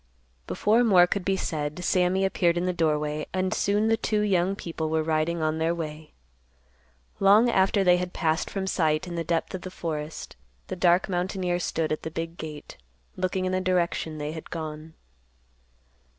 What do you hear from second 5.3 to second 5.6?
on